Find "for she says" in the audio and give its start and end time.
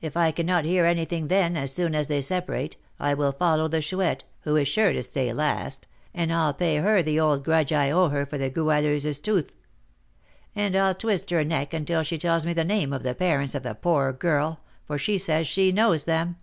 14.84-15.48